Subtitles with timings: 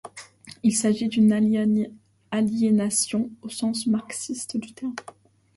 [0.63, 1.31] Il s'agit d'une
[2.31, 4.95] aliénation au sens marxiste du terme.